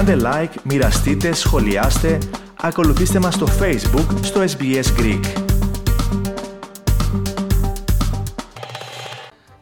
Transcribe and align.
Κάντε 0.00 0.16
like, 0.24 0.54
μοιραστείτε, 0.64 1.32
σχολιάστε, 1.32 2.18
ακολουθήστε 2.60 3.18
μας 3.18 3.34
στο 3.34 3.46
Facebook, 3.46 4.18
στο 4.22 4.40
SBS 4.40 5.00
Greek. 5.00 5.24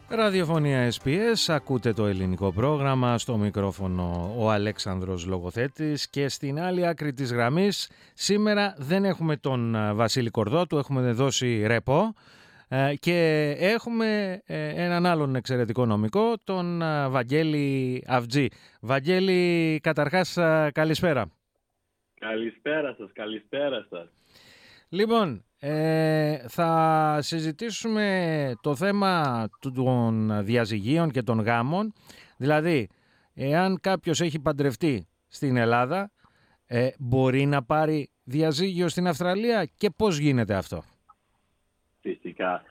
Ραδιοφωνία 0.09 0.93
SPS, 0.93 1.45
ακούτε 1.47 1.93
το 1.93 2.07
ελληνικό 2.07 2.53
πρόγραμμα, 2.53 3.19
στο 3.19 3.37
μικρόφωνο 3.37 4.35
ο 4.39 4.51
Αλέξανδρος 4.51 5.27
Λογοθέτης 5.27 6.09
και 6.09 6.29
στην 6.29 6.61
άλλη 6.61 6.87
άκρη 6.87 7.13
της 7.13 7.33
γραμμής 7.33 7.91
σήμερα 8.15 8.75
δεν 8.79 9.05
έχουμε 9.05 9.37
τον 9.37 9.77
Βασίλη 9.95 10.31
Κορδότου, 10.31 10.79
έχουμε 10.79 11.13
δώσει 11.13 11.67
ρεπό. 11.67 12.03
ε, 12.03 12.13
και 12.99 13.51
έχουμε 13.59 14.41
ε, 14.47 14.85
έναν 14.85 15.07
άλλον 15.07 15.35
εξαιρετικό 15.35 15.87
νομικό, 15.87 16.35
τον 16.45 16.79
Βαγγέλη 17.09 18.05
Αυτζή. 18.07 18.47
Βαγγέλη, 18.81 19.81
καταρχάς 19.83 20.39
καλησπέρα. 20.73 21.31
Καλησπέρα 22.21 22.95
σας, 22.99 23.11
καλησπέρα 23.13 23.87
σας. 23.91 24.09
Λοιπόν, 24.89 25.45
ε, 25.59 26.39
θα 26.49 27.19
συζητήσουμε 27.23 28.53
το 28.61 28.75
θέμα 28.75 29.45
των 29.75 30.45
διαζυγίων 30.45 31.11
και 31.11 31.23
των 31.23 31.41
γάμων. 31.41 31.93
Δηλαδή, 32.37 32.89
εάν 33.35 33.79
κάποιος 33.81 34.21
έχει 34.21 34.39
παντρευτεί 34.41 35.09
στην 35.29 35.57
Ελλάδα, 35.57 36.11
ε, 36.67 36.89
μπορεί 36.99 37.47
να 37.47 37.63
πάρει 37.63 38.11
διαζύγιο 38.25 38.89
στην 38.89 39.07
Αυστραλία 39.07 39.65
και 39.77 39.91
πώς 39.91 40.19
γίνεται 40.19 40.55
αυτό; 40.55 40.83
Φυσικά. 42.13 42.63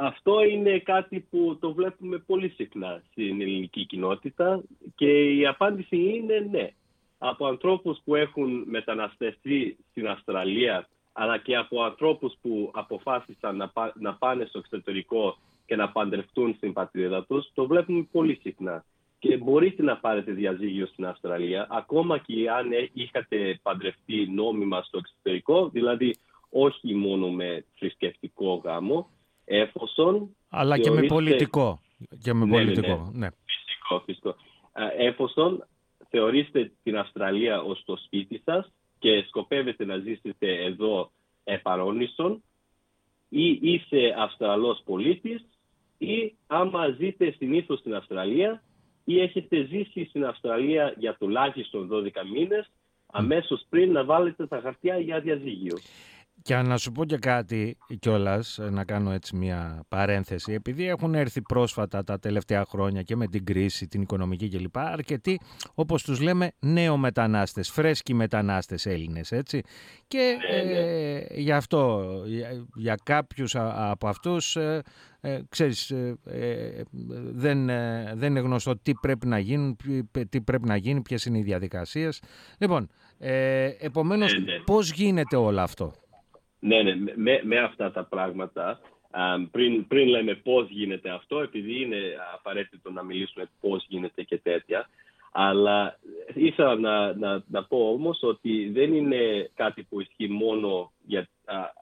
αυτό 0.00 0.42
είναι 0.42 0.78
κάτι 0.78 1.26
που 1.30 1.56
το 1.60 1.72
βλέπουμε 1.72 2.18
πολύ 2.18 2.48
συχνά 2.48 3.02
στην 3.10 3.40
ελληνική 3.40 3.84
κοινότητα 3.86 4.62
και 4.94 5.34
η 5.34 5.46
απάντηση 5.46 5.96
είναι 5.96 6.46
ναι. 6.50 6.70
Από 7.18 7.46
ανθρώπους 7.46 8.00
που 8.04 8.14
έχουν 8.14 8.64
μεταναστευτεί 8.66 9.76
στην 9.90 10.08
Αυστραλία 10.08 10.88
αλλά 11.12 11.38
και 11.38 11.56
από 11.56 11.82
ανθρώπους 11.82 12.34
που 12.42 12.70
αποφάσισαν 12.74 13.56
να, 13.56 13.72
να 13.94 14.14
πάνε 14.14 14.44
στο 14.44 14.58
εξωτερικό 14.58 15.38
και 15.66 15.76
να 15.76 15.88
παντρευτούν 15.88 16.54
στην 16.56 16.72
πατρίδα 16.72 17.24
τους, 17.24 17.50
το 17.54 17.66
βλέπουμε 17.66 18.08
πολύ 18.12 18.38
συχνά. 18.42 18.84
Και 19.18 19.36
μπορείτε 19.36 19.82
να 19.82 19.96
πάρετε 19.96 20.32
διαζύγιο 20.32 20.86
στην 20.86 21.06
Αυστραλία, 21.06 21.66
ακόμα 21.70 22.18
και 22.18 22.50
αν 22.50 22.68
είχατε 22.92 23.58
παντρευτεί 23.62 24.26
νόμιμα 24.30 24.82
στο 24.82 24.98
εξωτερικό, 24.98 25.68
δηλαδή 25.68 26.16
όχι 26.50 26.94
μόνο 26.94 27.30
με 27.30 27.64
θρησκευτικό 27.78 28.54
γάμο, 28.64 29.10
εφόσον... 29.44 30.36
Αλλά 30.48 30.78
και 30.78 30.90
με 30.90 31.02
πολιτικό. 31.02 31.80
Και 32.22 32.32
με 32.32 32.44
ναι, 32.44 32.56
ναι, 32.56 32.64
πολιτικό, 32.64 33.10
ναι. 33.12 33.18
ναι. 33.18 33.28
Φυσικό, 33.44 34.02
φυσικό. 34.04 34.34
Εφόσον 34.98 35.66
θεωρείστε 36.08 36.72
την 36.82 36.98
Αυστραλία 36.98 37.62
ως 37.62 37.82
το 37.84 37.96
σπίτι 38.04 38.42
σας 38.44 38.72
και 38.98 39.24
σκοπεύετε 39.28 39.84
να 39.84 39.96
ζήσετε 39.96 40.64
εδώ 40.64 41.10
επαρόνισον 41.44 42.42
ή 43.28 43.58
είσαι 43.62 44.14
Αυστραλός 44.18 44.82
πολίτης 44.84 45.48
ή 45.98 46.36
άμα 46.46 46.88
ζείτε 46.88 47.30
συνήθως 47.30 47.78
στην 47.78 47.94
Αυστραλία 47.94 48.62
ή 49.04 49.20
έχετε 49.20 49.66
ζήσει 49.70 50.04
στην 50.08 50.24
Αυστραλία 50.24 50.94
για 50.98 51.16
τουλάχιστον 51.16 51.88
12 51.92 52.10
μήνες 52.32 52.70
αμέσως 53.06 53.66
πριν 53.68 53.92
να 53.92 54.04
βάλετε 54.04 54.46
τα 54.46 54.60
χαρτιά 54.62 54.98
για 54.98 55.20
διαζύγιο. 55.20 55.78
Και 56.48 56.56
να 56.56 56.76
σου 56.76 56.92
πω 56.92 57.04
και 57.04 57.16
κάτι 57.16 57.76
κιόλας, 57.98 58.58
να 58.70 58.84
κάνω 58.84 59.10
έτσι 59.10 59.36
μια 59.36 59.84
παρένθεση, 59.88 60.52
επειδή 60.52 60.88
έχουν 60.88 61.14
έρθει 61.14 61.42
πρόσφατα 61.42 62.04
τα 62.04 62.18
τελευταία 62.18 62.64
χρόνια 62.68 63.02
και 63.02 63.16
με 63.16 63.26
την 63.26 63.44
κρίση, 63.44 63.86
την 63.88 64.02
οικονομική 64.02 64.48
κλπ. 64.48 64.78
Αρκετοί, 64.78 65.40
όπως 65.74 66.02
τους 66.02 66.20
λέμε, 66.20 66.50
νέο 66.58 66.96
μετανάστες, 66.96 67.70
φρέσκοι 67.70 68.14
μετανάστες 68.14 68.86
Έλληνες, 68.86 69.32
έτσι. 69.32 69.62
Και 70.06 70.36
ναι, 70.50 70.62
ναι. 70.62 70.78
ε, 70.78 71.40
γι' 71.40 71.52
αυτό, 71.52 72.04
για, 72.26 72.66
για 72.74 72.96
κάποιους 73.02 73.54
από 73.56 74.08
αυτούς, 74.08 74.56
ε, 74.56 74.82
ε, 75.20 75.40
ξέρεις, 75.48 75.90
ε, 75.90 76.16
ε, 76.24 76.82
δεν, 77.32 77.66
δεν 78.14 78.30
είναι 78.30 78.40
γνωστό 78.40 78.78
τι 78.78 78.92
πρέπει 78.94 79.26
να 79.26 79.38
γίνει, 79.38 79.76
τι 80.28 80.40
πρέπει 80.40 80.68
να 80.68 80.76
γίνει, 80.76 81.02
ποιες 81.02 81.24
είναι 81.24 81.38
οι 81.38 81.42
διαδικασίες. 81.42 82.22
Λοιπόν, 82.58 82.88
ε, 83.18 83.70
επομένως, 83.78 84.32
ναι, 84.32 84.58
πώς 84.64 84.90
γίνεται 84.90 85.36
όλο 85.36 85.60
αυτό; 85.60 85.94
Ναι, 86.60 86.82
ναι, 86.82 86.94
με, 87.16 87.40
με 87.44 87.58
αυτά 87.58 87.90
τα 87.90 88.04
πράγματα. 88.04 88.80
πριν, 89.50 89.86
πριν 89.86 90.08
λέμε 90.08 90.34
πώς 90.34 90.68
γίνεται 90.68 91.10
αυτό, 91.10 91.38
επειδή 91.40 91.82
είναι 91.82 92.00
απαραίτητο 92.34 92.90
να 92.90 93.02
μιλήσουμε 93.02 93.50
πώς 93.60 93.84
γίνεται 93.88 94.22
και 94.22 94.38
τέτοια, 94.38 94.88
αλλά 95.32 95.98
ήθελα 96.34 96.74
να, 96.74 97.14
να, 97.14 97.42
να 97.46 97.64
πω 97.64 97.90
όμως 97.92 98.18
ότι 98.22 98.68
δεν 98.68 98.94
είναι 98.94 99.50
κάτι 99.54 99.82
που 99.82 100.00
ισχύει 100.00 100.28
μόνο 100.28 100.92
για 101.06 101.28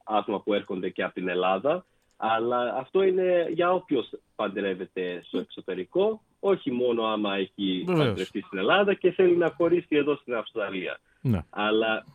άτομα 0.04 0.40
που 0.40 0.54
έρχονται 0.54 0.90
και 0.90 1.02
από 1.02 1.14
την 1.14 1.28
Ελλάδα, 1.28 1.84
αλλά 2.16 2.74
αυτό 2.76 3.02
είναι 3.02 3.48
για 3.50 3.72
όποιος 3.72 4.10
παντρεύεται 4.34 5.22
στο 5.26 5.38
εξωτερικό, 5.38 6.22
όχι 6.40 6.70
μόνο 6.70 7.02
άμα 7.02 7.36
έχει 7.36 7.84
παντρευτεί 7.86 8.40
στην 8.40 8.58
Ελλάδα 8.58 8.94
και 8.94 9.12
θέλει 9.12 9.36
να 9.36 9.50
χωρίσει 9.56 9.96
εδώ 9.96 10.16
στην 10.16 10.34
Αυστραλία. 10.34 10.98
Ναι. 11.20 11.44
Αλλά 11.50 12.06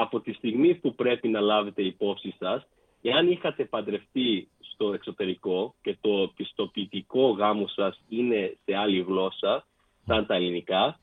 από 0.00 0.20
τη 0.20 0.32
στιγμή 0.32 0.74
που 0.74 0.94
πρέπει 0.94 1.28
να 1.28 1.40
λάβετε 1.40 1.82
υπόψη 1.82 2.34
σας, 2.38 2.66
εάν 3.02 3.30
είχατε 3.30 3.64
παντρευτεί 3.64 4.48
στο 4.58 4.92
εξωτερικό 4.92 5.74
και 5.82 5.96
το 6.00 6.32
πιστοποιητικό 6.36 7.30
γάμο 7.30 7.66
σας 7.66 8.00
είναι 8.08 8.56
σε 8.64 8.76
άλλη 8.76 9.00
γλώσσα, 9.00 9.66
σαν 10.06 10.26
τα 10.26 10.34
ελληνικά, 10.34 10.98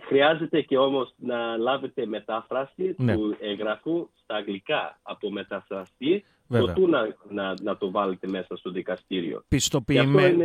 χρειάζεται 0.00 0.60
και 0.60 0.78
όμως 0.78 1.14
να 1.16 1.56
λάβετε 1.56 2.06
μετάφραση 2.06 2.94
ναι. 2.96 3.14
του 3.14 3.36
εγγραφού 3.40 4.08
στα 4.22 4.34
αγγλικά 4.34 4.98
από 5.02 5.30
μεταφραστή 5.30 6.24
προτού 6.48 6.88
να, 6.88 7.16
να, 7.28 7.54
να, 7.62 7.76
το 7.76 7.90
βάλετε 7.90 8.26
μέσα 8.26 8.56
στο 8.56 8.70
δικαστήριο. 8.70 9.44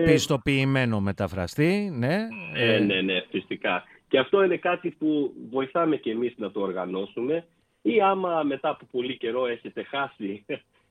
Πιστοποιημένο 0.05 0.99
μεταφραστή, 0.99 1.91
ναι. 1.93 2.27
Ε, 2.55 2.79
ναι, 2.79 3.01
ναι, 3.01 3.21
φυσικά. 3.29 3.83
Και 4.07 4.19
αυτό 4.19 4.43
είναι 4.43 4.57
κάτι 4.57 4.95
που 4.99 5.33
βοηθάμε 5.49 5.95
και 5.95 6.11
εμείς 6.11 6.33
να 6.37 6.51
το 6.51 6.61
οργανώσουμε 6.61 7.45
ή 7.81 8.01
άμα 8.01 8.43
μετά 8.43 8.69
από 8.69 8.85
πολύ 8.91 9.17
καιρό 9.17 9.45
έχετε 9.45 9.83
χάσει 9.83 10.45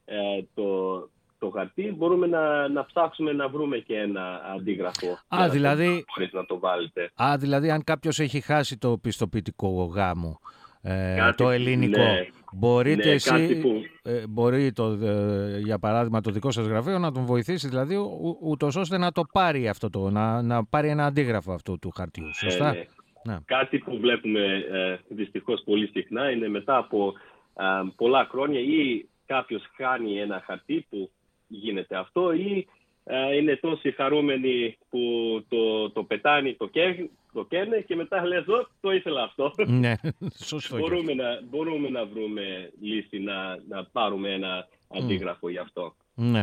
ε, 0.05 0.17
το, 0.55 0.99
το 1.39 1.51
χαρτί, 1.51 1.95
μπορούμε 1.97 2.27
να, 2.27 2.69
να 2.69 2.85
ψάξουμε 2.85 3.33
να 3.33 3.49
βρούμε 3.49 3.79
και 3.79 3.97
ένα 3.97 4.41
αντίγραφο. 4.55 5.19
Α, 5.29 5.49
δηλαδή, 5.51 6.05
να 6.33 6.47
το 6.47 6.59
βάλετε. 6.59 7.11
Α, 7.15 7.37
δηλαδή 7.39 7.71
αν 7.71 7.85
κάποιος 7.85 8.19
έχει 8.19 8.41
χάσει 8.41 8.79
το 8.79 8.99
πιστοποιητικό 8.99 9.85
γάμο, 9.85 10.41
ε, 10.83 11.33
το 11.37 11.51
ελληνικό, 11.51 12.03
ναι, 12.03 12.27
μπορείτε 12.53 13.09
ναι, 13.09 13.13
εσύ, 13.13 13.61
που... 13.61 13.83
ε, 14.03 14.27
μπορεί 14.29 14.73
το, 14.73 14.85
ε, 15.03 15.59
για 15.59 15.79
παράδειγμα 15.79 16.21
το 16.21 16.31
δικό 16.31 16.51
σας 16.51 16.67
γραφείο 16.67 16.99
να 16.99 17.13
τον 17.13 17.25
βοηθήσει 17.25 17.69
δηλαδή 17.69 17.97
ούτως 18.41 18.77
ώστε 18.77 18.99
να 18.99 19.13
το 19.13 19.23
πάρει 19.33 19.69
αυτό 19.69 19.91
το, 19.91 20.11
να, 20.11 20.43
να 20.43 20.65
πάρει 20.65 20.89
ένα 20.89 21.05
αντίγραφο 21.05 21.53
αυτού 21.53 21.79
του 21.79 21.91
χαρτιού, 21.91 22.25
ναι, 22.25 22.33
σωστά; 22.33 22.73
Ναι. 22.73 22.85
Ναι. 23.25 23.37
Κάτι 23.45 23.79
που 23.79 23.99
βλέπουμε 23.99 24.65
ε, 24.71 24.99
δυστυχώς 25.09 25.63
πολύ 25.65 25.87
συχνά 25.87 26.31
είναι 26.31 26.49
μετά 26.49 26.77
από 26.77 27.13
ε, 27.57 27.65
πολλά 27.97 28.27
χρόνια 28.31 28.61
ή 28.61 29.09
κάποιος 29.27 29.63
χάνει 29.77 30.19
ένα 30.21 30.43
χαρτί 30.47 30.87
που 30.91 31.11
γίνεται 31.47 31.97
αυτό 31.97 32.33
ή 32.33 32.67
ε, 33.05 33.37
είναι 33.37 33.57
τόσοι 33.57 33.93
χαρούμενοι 33.93 34.79
που 34.91 35.01
το, 35.49 35.91
το 35.91 36.05
πετάνει, 36.05 36.55
το, 36.55 36.67
κέ, 36.67 37.09
το 37.33 37.45
καίνε 37.45 37.81
και 37.81 37.97
μετά 37.97 38.27
λες 38.27 38.45
το 38.81 38.93
ήθελα 38.93 39.23
αυτό. 39.23 39.53
Ναι, 39.67 39.93
σωστό. 40.35 40.79
μπορούμε, 40.79 41.15
να, 41.15 41.25
μπορούμε 41.51 41.89
να 41.89 42.07
βρούμε 42.07 42.73
λύση 42.81 43.19
να, 43.19 43.59
να 43.69 43.85
πάρουμε 43.85 44.33
ένα 44.33 44.69
αντίγραφο 44.89 45.49
γι' 45.49 45.59
αυτό. 45.59 45.95
Ναι. 46.15 46.43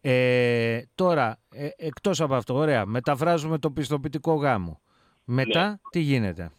Ε, 0.00 0.82
τώρα, 0.94 1.40
ε, 1.50 1.68
εκτός 1.76 2.20
από 2.20 2.34
αυτό, 2.34 2.54
ωραία, 2.54 2.86
μεταφράζουμε 2.86 3.58
το 3.58 3.70
πιστοποιητικό 3.70 4.34
γάμο. 4.34 4.80
Μετά 5.32 5.68
ναι. 5.68 5.76
τι 5.90 6.00
γίνεται; 6.00 6.52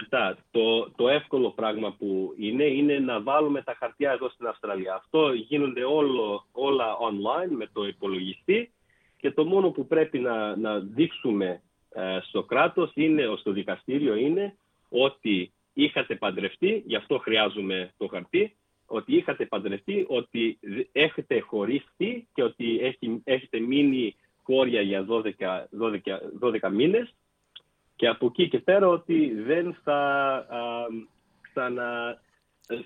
Μετά 0.00 0.36
το, 0.50 0.90
το 0.90 1.08
εύκολο 1.08 1.50
πράγμα 1.50 1.92
που 1.98 2.34
είναι 2.38 2.64
είναι 2.64 2.98
να 2.98 3.22
βάλουμε 3.22 3.62
τα 3.62 3.74
χαρτιά 3.78 4.12
εδώ 4.12 4.28
στην 4.28 4.46
Αυστραλία. 4.46 4.94
Αυτό 4.94 5.32
γίνονται 5.32 5.84
όλο, 5.84 6.46
όλα 6.52 6.96
online 6.98 7.50
με 7.50 7.68
το 7.72 7.86
υπολογιστή 7.86 8.72
και 9.16 9.30
το 9.30 9.44
μόνο 9.44 9.70
που 9.70 9.86
πρέπει 9.86 10.18
να, 10.18 10.56
να 10.56 10.78
δείξουμε 10.78 11.62
ε, 11.90 12.18
στο 12.22 12.42
κράτος 12.42 12.90
είναι, 12.94 13.34
στο 13.38 13.52
δικαστήριο 13.52 14.14
είναι 14.14 14.56
ότι 14.88 15.52
είχατε 15.72 16.14
παντρευτεί, 16.14 16.82
γι' 16.86 16.96
αυτό 16.96 17.18
χρειάζομαι 17.18 17.92
το 17.96 18.06
χαρτί, 18.06 18.56
ότι 18.86 19.16
είχατε 19.16 19.46
παντρευτεί, 19.46 20.04
ότι 20.08 20.58
έχετε 20.92 21.40
χωρίσει 21.40 22.28
και 22.34 22.42
ότι 22.42 22.94
έχετε 23.24 23.58
μείνει 23.58 24.16
χώρια 24.42 24.80
για 24.80 25.06
12, 25.08 25.22
12, 25.80 26.00
12 26.40 26.70
μήνες 26.72 27.14
και 27.96 28.08
από 28.08 28.26
εκεί 28.26 28.48
και 28.48 28.58
πέρα 28.58 28.88
ότι 28.88 29.42
δεν 29.46 29.76
θα 29.84 30.46
ξανα, 31.42 32.18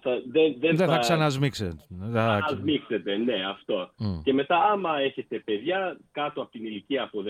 θα, 0.03 0.23
δεν, 0.31 0.55
δεν, 0.59 0.77
δεν 0.77 0.77
θα, 0.77 0.87
θα 0.87 0.99
ξανασμίξετε. 0.99 1.77
Ξανασμίξετε, 2.13 3.17
ναι, 3.17 3.45
αυτό. 3.49 3.91
Mm. 3.99 4.23
Και 4.25 4.33
μετά, 4.33 4.57
άμα 4.57 4.99
έχετε 4.99 5.39
παιδιά 5.39 5.99
κάτω 6.13 6.41
από 6.41 6.51
την 6.51 6.65
ηλικία 6.65 7.03
από 7.03 7.23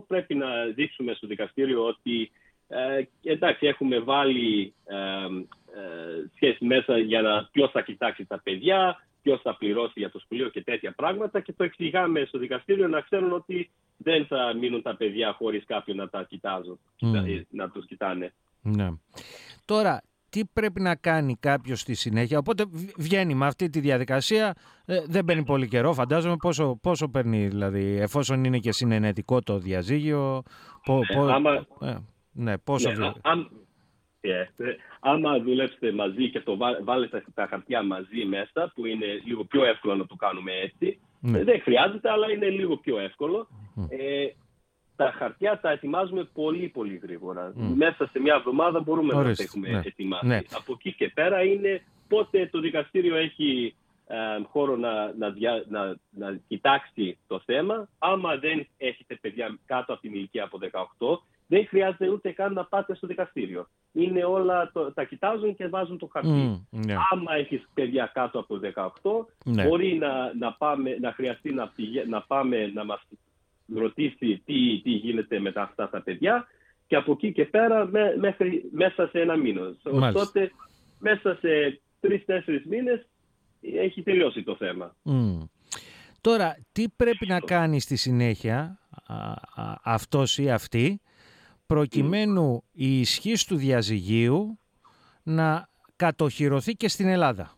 18, 0.00 0.06
πρέπει 0.06 0.34
να 0.34 0.64
δείξουμε 0.74 1.14
στο 1.14 1.26
δικαστήριο 1.26 1.86
ότι 1.86 2.30
ε, 2.68 3.04
εντάξει, 3.22 3.66
έχουμε 3.66 3.98
βάλει 3.98 4.74
ε, 4.84 4.96
ε, 4.96 6.28
σχέση 6.34 6.64
μέσα 6.64 6.98
για 6.98 7.22
να 7.22 7.48
ποιος 7.52 7.70
θα 7.70 7.82
κοιτάξει 7.82 8.26
τα 8.26 8.40
παιδιά, 8.42 9.06
ποιος 9.24 9.40
θα 9.42 9.56
πληρώσει 9.56 9.92
για 9.94 10.10
το 10.10 10.18
σχολείο 10.18 10.48
και 10.48 10.62
τέτοια 10.62 10.92
πράγματα 10.92 11.40
και 11.40 11.52
το 11.52 11.64
εξηγάμε 11.64 12.24
στο 12.24 12.38
δικαστήριο 12.38 12.88
να 12.88 13.00
ξέρουν 13.00 13.32
ότι 13.32 13.70
δεν 13.96 14.26
θα 14.26 14.54
μείνουν 14.60 14.82
τα 14.82 14.96
παιδιά 14.96 15.32
χωρίς 15.32 15.64
κάποιον 15.64 15.96
να 15.96 16.08
τα 16.08 16.22
κοιτάζουν, 16.22 16.78
mm. 17.00 17.42
να 17.50 17.70
τους 17.70 17.86
κοιτάνε. 17.86 18.34
Ναι. 18.60 18.88
Τώρα, 19.64 20.02
τι 20.30 20.44
πρέπει 20.52 20.80
να 20.80 20.96
κάνει 20.96 21.36
κάποιος 21.40 21.80
στη 21.80 21.94
συνέχεια; 21.94 22.38
Οπότε 22.38 22.64
βγαίνει 22.96 23.34
με 23.34 23.46
αυτή 23.46 23.68
τη 23.68 23.80
διαδικασία, 23.80 24.54
ε, 24.84 24.96
δεν 25.06 25.24
παίρνει 25.24 25.44
πολύ 25.44 25.68
καιρό 25.68 25.92
φαντάζομαι. 25.92 26.36
Πόσο, 26.36 26.78
πόσο 26.82 27.08
παίρνει 27.08 27.48
δηλαδή, 27.48 27.96
εφόσον 28.00 28.44
είναι 28.44 28.58
και 28.58 28.72
συνενετικό 28.72 29.40
το 29.40 29.58
διαζύγιο. 29.58 30.42
Πο, 30.84 30.98
ναι, 30.98 31.14
πο, 31.14 31.26
άμα, 31.26 31.66
ε, 31.80 31.96
ναι, 32.32 32.58
πόσο 32.58 32.90
ναι, 32.90 33.12
ε, 34.30 34.76
άμα 35.00 35.38
δουλέψετε 35.40 35.92
μαζί 35.92 36.30
και 36.30 36.40
το 36.40 36.56
βάλετε 36.82 37.24
τα 37.34 37.46
χαρτιά 37.46 37.82
μαζί 37.82 38.24
μέσα, 38.24 38.72
που 38.74 38.86
είναι 38.86 39.06
λίγο 39.24 39.44
πιο 39.44 39.64
εύκολο 39.64 39.94
να 39.94 40.06
το 40.06 40.14
κάνουμε 40.14 40.52
έτσι, 40.52 40.98
ναι. 41.20 41.44
δεν 41.44 41.60
χρειάζεται, 41.60 42.10
αλλά 42.10 42.30
είναι 42.30 42.48
λίγο 42.48 42.76
πιο 42.76 42.98
εύκολο. 42.98 43.48
Ε, 43.88 44.26
τα 44.96 45.14
χαρτιά 45.18 45.60
τα 45.60 45.70
ετοιμάζουμε 45.70 46.24
πολύ 46.24 46.68
πολύ 46.68 47.00
γρήγορα. 47.02 47.52
Μέσα 47.54 48.08
σε 48.12 48.20
μια 48.20 48.34
εβδομάδα 48.34 48.80
μπορούμε 48.80 49.14
να 49.14 49.22
τα 49.22 49.42
έχουμε 49.42 49.68
ναι. 49.68 49.80
ετοιμάσει. 49.84 50.26
Ναι. 50.26 50.40
Από 50.52 50.72
εκεί 50.72 50.92
και 50.92 51.08
πέρα 51.08 51.42
είναι 51.42 51.82
πότε 52.08 52.48
το 52.52 52.60
δικαστήριο 52.60 53.16
έχει 53.16 53.74
ε, 54.06 54.16
χώρο 54.50 54.76
να, 54.76 55.12
να, 55.18 55.34
να, 55.68 55.96
να 56.10 56.40
κοιτάξει 56.48 57.18
το 57.26 57.40
θέμα. 57.44 57.88
Άμα 57.98 58.36
δεν 58.36 58.66
έχετε 58.76 59.14
παιδιά 59.20 59.58
κάτω 59.66 59.92
από 59.92 60.02
την 60.02 60.14
ηλικία 60.14 60.44
από 60.44 60.58
18, 60.98 61.18
δεν 61.46 61.66
χρειάζεται 61.66 62.08
ούτε 62.08 62.30
καν 62.30 62.52
να 62.52 62.64
πάτε 62.64 62.94
στο 62.94 63.06
δικαστήριο. 63.06 63.68
Είναι 63.92 64.24
όλα, 64.24 64.70
το, 64.72 64.92
τα 64.92 65.04
κοιτάζουν 65.04 65.56
και 65.56 65.66
βάζουν 65.66 65.98
το 65.98 66.08
χαρτί. 66.12 66.66
Mm, 66.72 66.90
Άμα 67.10 67.34
έχεις 67.34 67.68
παιδιά 67.74 68.10
κάτω 68.14 68.38
από 68.38 68.60
18, 69.02 69.24
ναι. 69.44 69.66
μπορεί 69.66 69.94
να, 69.94 70.34
να, 70.34 70.52
πάμε, 70.52 70.96
να 71.00 71.12
χρειαστεί 71.12 71.52
να, 71.52 71.72
να 72.08 72.22
πάμε 72.22 72.66
να 72.66 72.84
μας 72.84 73.00
ρωτήσει 73.74 74.42
τι, 74.44 74.80
τι 74.82 74.90
γίνεται 74.90 75.38
με 75.38 75.52
αυτά 75.56 75.88
τα 75.88 76.00
παιδιά 76.02 76.46
και 76.86 76.96
από 76.96 77.12
εκεί 77.12 77.32
και 77.32 77.44
πέρα 77.44 77.90
μέχρι, 78.18 78.68
μέσα 78.72 79.08
σε 79.08 79.20
ένα 79.20 79.36
μήνα. 79.36 79.74
Οπότε 79.82 80.50
μέσα 80.98 81.38
σε 81.40 81.80
τρει-τέσσερι 82.00 82.62
μήνες 82.66 83.06
έχει 83.60 84.02
τελειώσει 84.02 84.42
το 84.42 84.56
θέμα. 84.56 84.94
Mm. 85.04 85.48
Τώρα, 86.20 86.56
τι 86.72 86.88
πρέπει 86.96 87.26
να 87.26 87.40
κάνεις 87.40 87.82
στη 87.82 87.96
συνέχεια 87.96 88.78
αυτός 89.82 90.38
ή 90.38 90.50
αυτή 90.50 91.00
προκειμένου 91.66 92.64
η 92.72 93.00
ισχύς 93.00 93.44
του 93.44 93.56
διαζυγίου 93.56 94.58
να 95.22 95.68
κατοχυρωθεί 95.96 96.72
και 96.72 96.88
στην 96.88 97.08
Ελλάδα. 97.08 97.54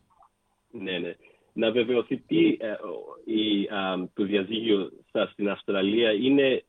Ναι, 0.70 0.99
ναι. 0.99 1.14
Να 1.53 1.70
βεβαιωθεί 1.70 2.17
τι 2.17 2.56
ε, 2.61 2.76
η, 3.25 3.69
το 4.14 4.25
διαζύγιο 4.25 4.91
σας 5.12 5.31
στην 5.31 5.50
Αυστραλία 5.50 6.12
είναι 6.12 6.64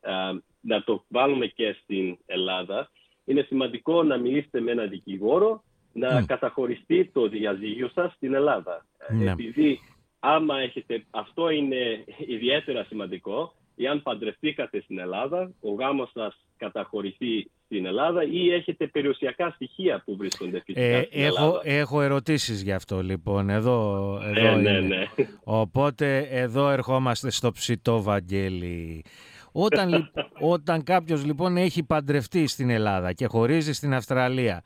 να 0.60 0.84
το 0.84 1.04
βάλουμε 1.08 1.46
και 1.46 1.76
στην 1.82 2.18
Ελλάδα. 2.26 2.90
Είναι 3.24 3.42
σημαντικό 3.42 4.02
να 4.02 4.16
μιλήσετε 4.16 4.60
με 4.60 4.70
έναν 4.70 4.88
δικηγόρο 4.88 5.62
να 5.92 6.22
καταχωριστεί 6.22 7.10
το 7.12 7.28
διαζύγιο 7.28 7.88
σας 7.88 8.12
στην 8.12 8.34
Ελλάδα. 8.34 8.86
Ναι. 9.12 9.30
Επειδή 9.30 9.80
άμα 10.18 10.60
έχετε, 10.60 11.04
αυτό 11.10 11.50
είναι 11.50 12.04
ιδιαίτερα 12.26 12.84
σημαντικό, 12.84 13.52
εάν 13.78 14.02
παντρευτήκατε 14.02 14.80
στην 14.80 14.98
Ελλάδα, 14.98 15.50
ο 15.60 15.72
γάμος 15.72 16.10
σας 16.14 16.44
καταχωρηθεί 16.56 17.50
στην 17.64 17.86
Ελλάδα 17.86 18.22
ή 18.22 18.52
έχετε 18.52 18.86
περιουσιακά 18.86 19.50
στοιχεία 19.50 20.02
που 20.04 20.16
βρίσκονται 20.16 20.62
φυσικά 20.64 20.80
ε, 20.84 21.02
στην 21.02 21.22
έχω, 21.22 21.36
Ελλάδα; 21.36 21.60
Έχω 21.64 22.02
ερωτήσεις 22.02 22.62
γι' 22.62 22.72
αυτό 22.72 23.02
λοιπόν. 23.02 23.50
Εδώ, 23.50 24.18
εδώ 24.22 24.56
ναι, 24.56 24.70
ναι, 24.70 24.80
ναι. 24.80 25.06
Οπότε 25.44 26.18
εδώ 26.18 26.70
ερχόμαστε 26.70 27.30
στο 27.30 27.52
ψητό 27.52 28.02
Βαγγέλη. 28.02 29.04
Όταν, 29.52 30.10
όταν 30.54 30.82
κάποιος 30.82 31.24
λοιπόν 31.24 31.56
έχει 31.56 31.82
παντρευτεί 31.84 32.46
στην 32.46 32.70
Ελλάδα 32.70 33.12
και 33.12 33.26
χωρίζει 33.26 33.72
στην 33.72 33.94
Αυστραλία, 33.94 34.62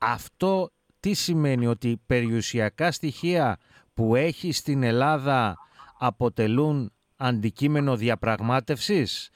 αυτό 0.00 0.70
τι 1.00 1.14
σημαίνει 1.14 1.66
ότι 1.66 2.00
περιουσιακά 2.06 2.92
στοιχεία 2.92 3.56
που 3.94 4.14
έχει 4.14 4.52
στην 4.52 4.82
Ελλάδα 4.82 5.56
αποτελούν 5.98 6.92
αντικείμενο 7.20 7.96
διαπραγμάτευσης 7.96 9.32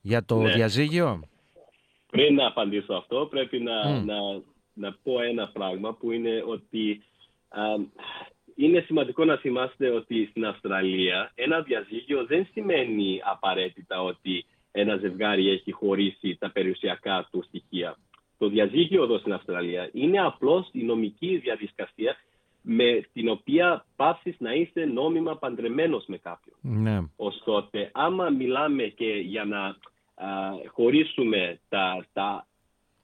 για 0.00 0.24
το 0.24 0.40
ναι. 0.40 0.52
διαζύγιο; 0.52 1.22
Πριν 2.10 2.34
να 2.34 2.46
απαντήσω 2.46 2.94
αυτό, 2.94 3.26
πρέπει 3.30 3.58
να, 3.58 4.00
να, 4.00 4.16
να 4.72 4.92
πω 5.02 5.20
ένα 5.20 5.48
πράγμα 5.48 5.94
που 5.94 6.10
είναι 6.10 6.44
ότι 6.46 7.02
είναι 8.54 8.80
σημαντικό 8.80 9.24
να 9.24 9.36
θυμάστε 9.36 9.90
ότι 9.90 10.26
στην 10.30 10.46
Αυστραλία 10.46 11.32
ένα 11.34 11.60
διαζύγιο 11.60 12.24
δεν 12.26 12.48
σημαίνει 12.52 13.20
απαραίτητα 13.24 14.02
ότι 14.02 14.44
ένα 14.70 14.96
ζευγάρι 14.96 15.48
έχει 15.48 15.72
χωρίσει 15.72 16.36
τα 16.40 16.50
περιουσιακά 16.50 17.28
του 17.30 17.42
στοιχεία. 17.42 17.96
Το 18.38 18.48
διαζύγιο 18.48 19.02
εδώ 19.02 19.18
στην 19.18 19.32
Αυστραλία 19.32 19.90
είναι 19.92 20.20
απλώς 20.20 20.68
η 20.72 20.82
νομική 20.82 21.36
διαδικασία 21.36 22.16
με 22.62 23.08
την 23.12 23.28
οποία 23.28 23.84
πάψεις 23.96 24.36
να 24.38 24.52
είσαι 24.52 24.84
νόμιμα 24.84 25.36
παντρεμένος 25.36 26.04
με 26.06 26.16
κάποιον. 26.16 26.56
Ναι. 26.60 26.98
Ωστότε, 27.16 27.90
άμα 27.92 28.28
μιλάμε 28.28 28.82
και 28.82 29.04
για 29.04 29.44
να 29.44 29.76
χωρίσουμε 30.66 31.60
τα, 31.68 32.06
τα, 32.12 32.46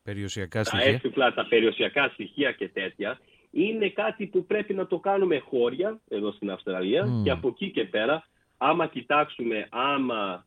περιουσιακά 0.02 0.62
τα 0.62 0.78
στοιχεία. 0.78 1.32
τα 1.34 1.46
περιουσιακά 1.48 2.08
στοιχεία 2.08 2.52
και 2.52 2.68
τέτοια, 2.68 3.20
είναι 3.50 3.88
κάτι 3.88 4.26
που 4.26 4.44
πρέπει 4.44 4.74
να 4.74 4.86
το 4.86 4.98
κάνουμε 4.98 5.38
χώρια 5.38 6.00
εδώ 6.08 6.32
στην 6.32 6.50
Αυστραλία 6.50 7.08
και 7.24 7.30
από 7.30 7.48
εκεί 7.48 7.70
και 7.70 7.84
πέρα, 7.84 8.28
άμα 8.56 8.86
κοιτάξουμε, 8.86 9.68
άμα 9.70 10.46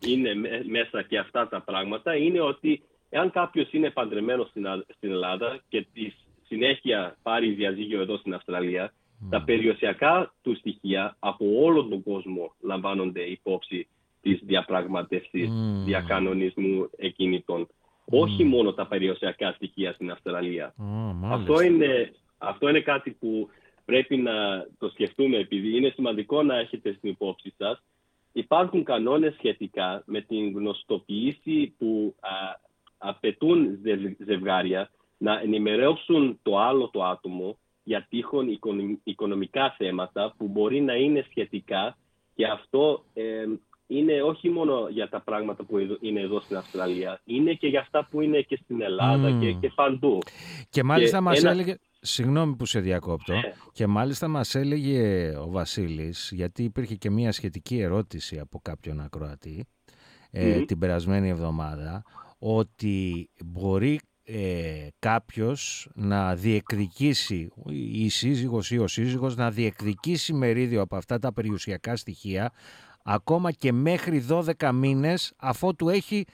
είναι 0.00 0.34
μέσα 0.68 1.02
και 1.02 1.18
αυτά 1.18 1.48
τα 1.48 1.60
πράγματα, 1.60 2.16
είναι 2.16 2.40
ότι 2.40 2.82
εάν 3.08 3.30
κάποιος 3.30 3.72
είναι 3.72 3.90
παντρεμένος 3.90 4.48
στην 4.96 5.10
Ελλάδα 5.12 5.60
και 5.68 5.86
της 5.92 6.25
συνέχεια 6.46 7.16
πάρει 7.22 7.50
διαζύγιο 7.50 8.00
εδώ 8.00 8.16
στην 8.16 8.34
Αυστραλία, 8.34 8.92
τα 9.30 9.42
περιουσιακά 9.42 10.34
του 10.42 10.56
στοιχεία 10.56 11.16
από 11.18 11.62
όλο 11.62 11.84
τον 11.84 12.02
κόσμο 12.02 12.54
λαμβάνονται 12.60 13.20
υπόψη 13.20 13.88
της 14.20 14.40
διαπραγματεύσης 14.42 15.48
mm. 15.48 15.84
διακανονισμού 15.84 16.90
εκκινητών. 16.96 17.68
Όχι 18.04 18.44
μόνο 18.44 18.72
τα 18.72 18.86
περιοσιακά 18.86 19.52
στοιχεία 19.52 19.92
στην 19.92 20.10
Αυστραλία. 20.10 20.74
αυτό, 21.22 21.60
είναι, 21.60 22.12
αυτό 22.38 22.68
είναι 22.68 22.80
κάτι 22.80 23.10
που 23.10 23.48
πρέπει 23.84 24.16
να 24.16 24.66
το 24.78 24.88
σκεφτούμε 24.88 25.36
επειδή 25.36 25.76
είναι 25.76 25.92
σημαντικό 25.94 26.42
να 26.42 26.58
έχετε 26.58 26.92
στην 26.92 27.10
υπόψη 27.10 27.54
σας. 27.56 27.82
Υπάρχουν 28.32 28.84
κανόνες 28.84 29.34
σχετικά 29.34 30.02
με 30.06 30.20
την 30.20 30.52
γνωστοποίηση 30.52 31.74
που 31.78 32.14
α, 32.20 32.30
απαιτούν 32.98 33.78
ζευγάρια 34.24 34.90
να 35.16 35.40
ενημερώσουν 35.40 36.38
το 36.42 36.58
άλλο 36.58 36.90
το 36.92 37.04
άτομο 37.04 37.58
για 37.82 38.06
τείχον 38.08 38.58
οικονομικά 39.02 39.74
θέματα 39.78 40.34
που 40.36 40.48
μπορεί 40.48 40.80
να 40.80 40.94
είναι 40.94 41.26
σχετικά 41.28 41.96
και 42.34 42.46
αυτό 42.46 43.04
ε, 43.14 43.44
είναι 43.86 44.22
όχι 44.22 44.50
μόνο 44.50 44.88
για 44.88 45.08
τα 45.08 45.20
πράγματα 45.20 45.64
που 45.64 45.78
είναι 46.00 46.20
εδώ 46.20 46.40
στην 46.40 46.56
Αυστραλία, 46.56 47.20
είναι 47.24 47.52
και 47.52 47.66
για 47.66 47.80
αυτά 47.80 48.06
που 48.10 48.20
είναι 48.20 48.40
και 48.40 48.58
στην 48.62 48.82
Ελλάδα 48.82 49.38
και, 49.40 49.52
και 49.52 49.72
παντού. 49.74 50.18
Και 50.70 50.82
μάλιστα 50.82 51.16
και 51.16 51.22
μας 51.22 51.44
έλεγε, 51.44 51.76
συγγνώμη 52.00 52.56
που 52.56 52.66
σε 52.66 52.80
διακόπτω, 52.80 53.32
ναι. 53.32 53.40
και 53.72 53.86
μάλιστα 53.86 54.28
μας 54.28 54.54
έλεγε 54.54 55.32
ο 55.36 55.50
Βασίλης, 55.50 56.30
γιατί 56.34 56.62
υπήρχε 56.62 56.94
και 56.94 57.10
μια 57.10 57.32
σχετική 57.32 57.78
ερώτηση 57.78 58.38
από 58.38 58.60
κάποιον 58.62 59.00
ακροατή 59.00 59.66
ε, 60.30 60.60
την 60.60 60.78
περασμένη 60.78 61.28
εβδομάδα, 61.28 62.02
ότι 62.38 63.28
μπορεί 63.44 64.00
ε, 64.28 64.86
κάποιος 64.98 65.88
να 65.94 66.34
διεκδικήσει, 66.34 67.48
η 67.92 68.08
σύζυγος 68.08 68.70
ή 68.70 68.78
ο 68.78 68.86
σύζυγος 68.86 69.36
να 69.36 69.50
διεκδικήσει 69.50 70.32
μερίδιο 70.32 70.80
από 70.80 70.96
αυτά 70.96 71.18
τα 71.18 71.32
περιουσιακά 71.32 71.96
στοιχεία 71.96 72.52
ακόμα 73.02 73.52
και 73.52 73.72
μέχρι 73.72 74.26
12 74.28 74.70
μήνες 74.74 75.32
αφότου 75.36 75.88
έχει 75.88 76.24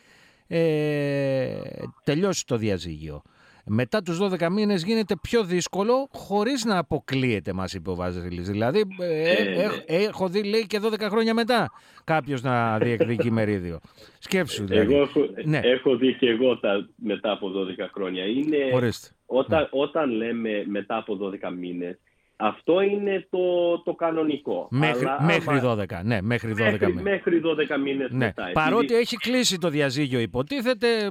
ε, 0.47 1.61
τελειώσει 2.05 2.47
το 2.47 2.57
διαζύγιο. 2.57 3.23
Μετά 3.67 4.03
τους 4.03 4.19
12 4.19 4.49
μήνες 4.51 4.83
γίνεται 4.85 5.15
πιο 5.23 5.45
δύσκολο 5.45 6.09
χωρίς 6.13 6.65
να 6.65 6.79
αποκλείεται, 6.79 7.53
μας 7.53 7.73
είπε 7.75 7.91
ο 7.91 7.95
Βαζίλης. 7.95 8.49
Δηλαδή, 8.51 8.85
ε, 9.01 9.33
Ε, 9.33 9.45
ναι. 9.45 9.63
έχ- 9.63 9.83
έχω 9.87 10.29
δει, 10.29 10.43
λέει, 10.45 10.67
και 10.67 10.79
12 10.81 11.09
χρόνια 11.09 11.35
μετά 11.35 11.71
κάποιος 12.05 12.43
να 12.43 12.79
διεκδικεί 12.79 13.31
μερίδιο. 13.41 13.79
Σκέψου, 14.19 14.67
δηλαδή. 14.67 14.93
Εγώ 14.95 15.03
έχω, 15.03 15.21
Ναι. 15.45 15.61
έχω 15.63 15.97
δει 15.97 16.15
και 16.15 16.29
εγώ 16.29 16.59
τα, 16.59 16.89
μετά 16.97 17.31
από 17.33 17.49
12 17.49 17.89
χρόνια. 17.95 18.25
Είναι, 18.25 18.57
Ορίστε. 18.73 19.09
όταν, 19.27 19.69
όταν 19.71 20.11
λέμε 20.11 20.65
μετά 20.67 20.97
από 20.97 21.17
12 21.17 21.51
μήνες, 21.59 21.99
αυτό 22.47 22.81
είναι 22.81 23.27
το, 23.31 23.79
το 23.83 23.95
κανονικό. 23.95 24.69
Μέχρι, 24.71 25.07
Αλλά 25.07 25.23
μέχρι 25.23 25.59
άμα- 25.59 25.77
12, 25.77 26.01
ναι, 26.05 26.23
μέχρι 26.23 26.53
12 26.53 26.57
μέχρι, 26.59 26.87
μήνες. 26.87 27.03
μέχρι 27.03 27.41
12 27.45 27.77
μήνες 27.83 28.11
Ναι. 28.11 28.17
μετά. 28.17 28.51
Παρότι 28.53 28.85
Επειδή- 28.85 29.01
έχει 29.01 29.17
κλείσει 29.17 29.59
το 29.59 29.69
διαζύγιο 29.69 30.21
υποτίθεται, 30.21 30.89
ε, 30.97 31.05
Ε, 31.05 31.11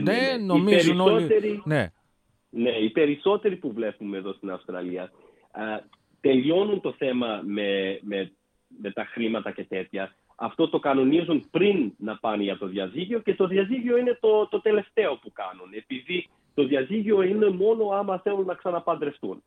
ναι. 0.00 0.36
Οι 0.40 0.44
νομίζουν 0.44 1.00
όλοι... 1.00 1.26
περισσότεροι- 1.26 1.62
Ναι, 1.64 1.86
Ναι, 2.50 2.70
οι 2.70 2.90
περισσότεροι 2.90 3.56
που 3.56 3.72
βλέπουμε 3.72 4.16
εδώ 4.16 4.32
στην 4.32 4.50
Αυστραλία 4.50 5.02
α, 5.50 5.62
τελειώνουν 6.20 6.80
το 6.80 6.94
θέμα 6.98 7.40
με, 7.44 7.98
με, 8.02 8.32
με 8.82 8.90
τα 8.90 9.04
χρήματα 9.04 9.50
και 9.50 9.64
τέτοια. 9.64 10.14
Αυτό 10.36 10.68
το 10.68 10.78
κανονίζουν 10.78 11.48
πριν 11.50 11.92
να 11.98 12.16
πάνε 12.16 12.42
για 12.42 12.58
το 12.58 12.66
διαζύγιο 12.66 13.18
και 13.18 13.34
το 13.34 13.46
διαζύγιο 13.46 13.96
είναι 13.96 14.18
το, 14.20 14.46
το 14.46 14.60
τελευταίο 14.60 15.16
που 15.22 15.32
κάνουν. 15.32 15.68
Επειδή 15.76 16.28
το 16.54 16.64
διαζύγιο 16.64 17.22
είναι 17.22 17.48
μόνο 17.50 17.88
άμα 17.88 18.18
θέλουν 18.18 18.44
να 18.46 18.54
ξαναπαντρευτούν. 18.54 19.42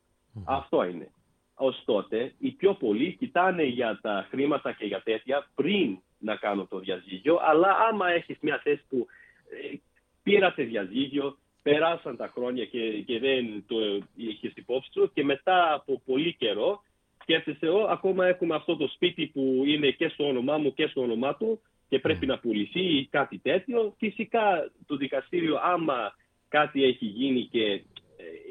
Αυτό 0.46 0.84
είναι. 0.84 1.12
Ως 1.56 1.82
τότε, 1.86 2.34
οι 2.40 2.52
πιο 2.52 2.74
πολλοί 2.74 3.16
κοιτάνε 3.20 3.64
για 3.64 4.00
τα 4.02 4.28
χρήματα 4.30 4.72
και 4.72 4.86
για 4.86 5.02
τέτοια 5.02 5.48
πριν 5.56 5.98
να 6.18 6.36
κάνουν 6.36 6.68
το 6.68 6.80
διαζύγιο, 6.80 7.40
αλλά 7.42 7.78
άμα 7.90 8.10
έχεις 8.10 8.38
μια 8.42 8.60
θέση 8.64 8.84
που 8.90 9.08
ε, 9.50 9.76
πήρατε 10.24 10.64
διαζύγιο, 10.64 11.38
περάσαν 11.62 12.18
τα 12.18 12.32
χρόνια 12.34 12.66
και, 12.66 13.02
και 13.02 13.20
δεν 13.20 13.64
το 13.68 13.76
είχες 14.16 14.52
υπόψη 14.56 14.92
σου 14.94 15.12
και 15.14 15.24
μετά 15.24 15.74
από 15.74 16.02
πολύ 16.06 16.34
καιρό 16.34 16.84
σκέφτεσαι, 17.22 17.68
«Ω, 17.68 17.88
ακόμα 17.90 18.26
έχουμε 18.26 18.56
αυτό 18.56 18.76
το 18.76 18.88
σπίτι 18.88 19.28
που 19.28 19.64
είναι 19.66 19.92
και 19.92 20.08
στο 20.08 20.28
όνομά 20.28 20.58
μου 20.58 20.74
και 20.74 20.88
στο 20.88 21.02
όνομά 21.02 21.36
του 21.36 21.62
και 21.90 22.00
πρέπει 22.00 22.26
να 22.26 22.40
πουληθεί 22.40 22.98
ή 22.98 23.08
κάτι 23.12 23.38
τέτοιο. 23.38 23.94
Φυσικά 23.98 24.72
το 24.86 24.96
δικαστήριο 24.96 25.60
άμα 25.64 26.16
κάτι 26.48 26.84
έχει 26.84 27.06
γίνει 27.06 27.48
και 27.52 27.64
ε, 27.64 27.84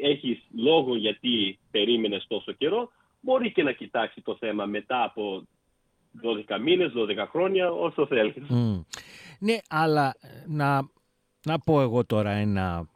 έχεις 0.02 0.42
λόγο 0.56 0.96
γιατί 0.96 1.58
περίμενες 1.70 2.26
τόσο 2.28 2.52
καιρό, 2.52 2.90
μπορεί 3.20 3.52
και 3.52 3.62
να 3.62 3.72
κοιτάξει 3.72 4.20
το 4.20 4.36
θέμα 4.40 4.66
μετά 4.66 5.02
από 5.04 5.46
12 6.48 6.60
μήνες, 6.62 6.92
12 6.94 7.26
χρόνια, 7.30 7.70
όσο 7.70 8.06
θέλεις. 8.06 8.48
Μμ. 8.48 8.80
ναι, 9.38 9.56
αλλά 9.68 10.14
ε, 10.20 10.28
να, 10.46 10.88
να 11.46 11.58
πω 11.58 11.80
εγώ 11.80 12.04
τώρα 12.04 12.30
ένα 12.30 12.88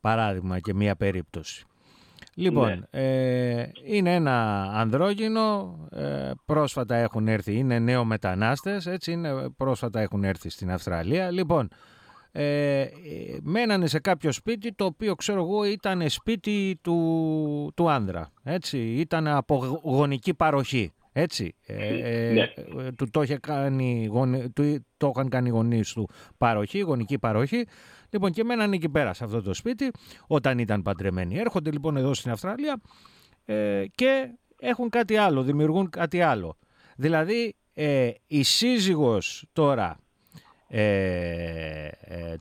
παράδειγμα 0.00 0.60
και 0.60 0.74
μία 0.74 0.96
περίπτωση. 0.96 1.66
Λοιπόν, 2.34 2.86
ε, 2.90 3.64
είναι 3.84 4.14
ένα 4.14 4.62
ανδρόγυνο, 4.62 5.78
ε, 5.90 6.30
πρόσφατα 6.46 6.94
έχουν 6.96 7.28
έρθει, 7.28 7.54
είναι 7.54 7.78
νέο 7.78 8.04
μετανάστες, 8.04 8.86
έτσι 8.86 9.12
είναι, 9.12 9.50
πρόσφατα 9.56 10.00
έχουν 10.00 10.24
έρθει 10.24 10.48
στην 10.48 10.70
Αυστραλία. 10.70 11.30
Λοιπόν, 11.30 11.68
ε, 12.32 12.80
ε, 12.80 12.88
μένανε 13.42 13.86
σε 13.86 13.98
κάποιο 14.00 14.32
σπίτι 14.32 14.72
το 14.74 14.84
οποίο 14.84 15.14
ξέρω 15.14 15.40
εγώ 15.40 15.64
ήταν 15.64 16.08
σπίτι 16.10 16.78
του, 16.82 17.72
του 17.76 17.90
άνδρα, 17.90 18.32
έτσι, 18.42 18.78
ήταν 18.78 19.26
από 19.26 19.56
γ- 19.56 19.80
γονική 19.84 20.34
παροχή. 20.34 20.92
Έτσι, 21.14 21.54
ε, 21.66 22.28
ε, 22.28 22.32
Ναι. 22.32 22.40
ε, 22.82 22.92
του 22.92 23.10
το, 23.10 23.22
είχε 23.22 23.36
κάνει, 23.38 24.08
γονι- 24.10 24.52
του, 24.52 24.84
το 24.96 25.12
είχαν 25.14 25.28
κάνει 25.28 25.48
οι 25.48 25.50
γονείς 25.50 25.92
του 25.92 26.08
παροχή, 26.38 26.78
γονική 26.78 27.18
παροχή. 27.18 27.66
Λοιπόν, 28.10 28.30
και 28.32 28.44
μέναν 28.44 28.72
εκεί 28.72 28.88
πέρα 28.88 29.12
σε 29.12 29.24
αυτό 29.24 29.42
το 29.42 29.54
σπίτι 29.54 29.90
όταν 30.26 30.58
ήταν 30.58 30.82
παντρεμένοι. 30.82 31.38
Έρχονται 31.38 31.70
λοιπόν 31.70 31.96
εδώ 31.96 32.14
στην 32.14 32.30
Αυστραλία 32.30 32.80
ε, 33.44 33.84
και 33.94 34.30
έχουν 34.58 34.88
κάτι 34.88 35.16
άλλο, 35.16 35.42
δημιουργούν 35.42 35.90
κάτι 35.90 36.20
άλλο. 36.20 36.58
Δηλαδή, 36.96 37.54
ε, 37.74 38.10
η 38.26 38.42
σύζυγος 38.42 39.44
τώρα 39.52 39.96
ε, 40.74 41.88
ε, 42.00 42.36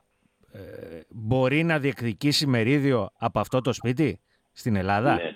ε, 0.51 1.01
μπορεί 1.09 1.63
να 1.63 1.79
διεκδικήσει 1.79 2.47
μερίδιο 2.47 3.09
από 3.17 3.39
αυτό 3.39 3.61
το 3.61 3.73
σπίτι 3.73 4.19
στην 4.51 4.75
Ελλάδα; 4.75 5.15
Ναι. 5.15 5.31